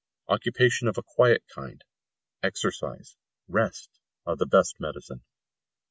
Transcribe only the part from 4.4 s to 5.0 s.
best